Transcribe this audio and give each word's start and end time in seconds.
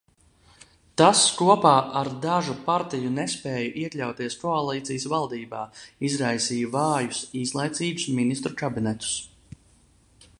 Tas, 1.01 1.19
kopā 1.41 1.73
ar 1.99 2.07
dažu 2.23 2.55
partiju 2.69 3.11
nespēju 3.17 3.67
iekļauties 3.83 4.39
koalīcijas 4.45 5.07
valdībā, 5.13 5.61
izraisīja 6.09 6.73
vājus, 6.77 7.23
īslaicīgus 7.43 8.09
ministru 8.23 8.57
kabinetus. 8.63 9.15